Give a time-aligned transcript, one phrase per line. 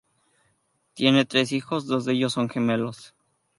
[0.95, 3.13] Tienen tres hijos, dos de ellos son gemelos.